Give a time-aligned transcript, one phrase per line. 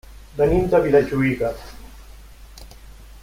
[0.37, 1.51] Venim de Vilajuïga.